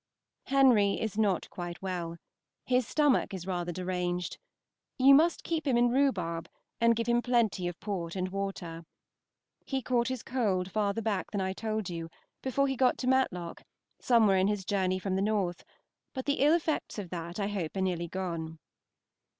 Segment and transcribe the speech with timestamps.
[0.45, 2.17] Henry is not quite well.
[2.65, 4.39] His stomach is rather deranged.
[4.97, 8.83] You must keep him in rhubarb, and give him plenty of port and water.
[9.63, 12.09] He caught his cold farther back than I told you,
[12.41, 13.61] before he got to Matlock,
[13.99, 15.63] somewhere in his journey from the North;
[16.15, 18.57] but the ill effects of that I hope are nearly gone.